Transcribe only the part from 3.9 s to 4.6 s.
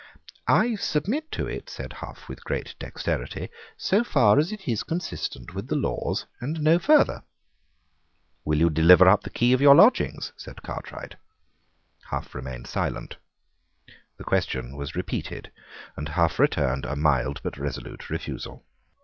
far as